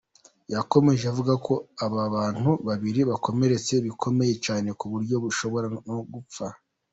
Yakomeje 0.53 1.03
avuga 1.11 1.33
ko 1.45 1.53
aba 1.85 2.01
bantu 2.15 2.49
babiri 2.67 3.01
bakomeretse 3.09 3.73
bikomeye 3.85 4.33
cyane 4.45 4.69
ku 4.79 4.85
buryo 4.91 5.15
bashobora 5.25 5.67
no 5.87 5.99
gupfa. 6.13 6.45